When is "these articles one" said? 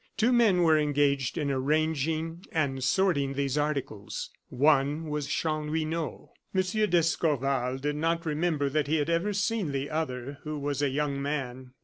3.35-5.09